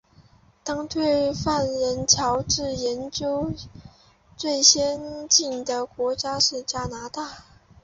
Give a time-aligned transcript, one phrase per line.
[0.63, 3.51] 当代对犯人矫治研究
[4.35, 7.43] 最先进的国家是加拿大。